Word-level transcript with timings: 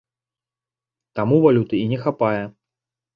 Таму 1.19 1.35
валюты 1.45 1.75
і 1.83 1.91
не 1.91 1.99
хапае! 2.07 2.41